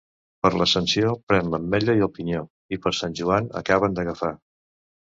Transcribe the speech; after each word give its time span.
Per 0.45 0.49
l'Ascensió 0.53 1.11
pren 1.33 1.51
l'ametlla 1.51 1.97
i 2.01 2.03
el 2.07 2.11
pinyó, 2.17 2.43
i 2.79 2.83
per 2.87 2.97
Sant 3.03 3.17
Joan 3.23 3.55
acaba'n 3.65 3.99
d'agafar. 4.01 4.37